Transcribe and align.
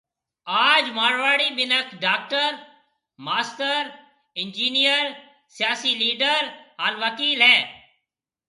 آج 0.69 0.83
مارواڙي 0.97 1.47
مِنک 1.57 1.87
ڊاڪٽر، 2.03 2.49
ماستر، 3.25 3.81
انجينئر، 4.39 5.05
سياسي 5.55 5.93
ليڊر 6.01 6.41
ھان 6.81 6.93
وڪيل 7.03 7.39
ھيَََ 7.49 7.57